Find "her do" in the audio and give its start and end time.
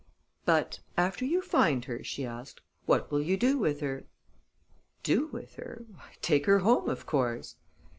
3.81-5.27